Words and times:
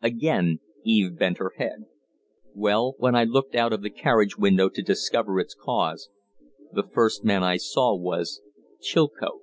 Again 0.00 0.60
Eve 0.82 1.18
bent 1.18 1.36
her 1.36 1.52
head. 1.58 1.84
"Well, 2.54 2.94
when 2.96 3.14
I 3.14 3.24
looked 3.24 3.54
out 3.54 3.70
of 3.74 3.82
the 3.82 3.90
carriage 3.90 4.38
window 4.38 4.70
to 4.70 4.80
discover 4.80 5.38
its 5.38 5.54
cause 5.54 6.08
the 6.72 6.88
first 6.94 7.22
man 7.22 7.42
I 7.44 7.58
saw 7.58 7.94
was 7.94 8.40
Chilcote." 8.80 9.42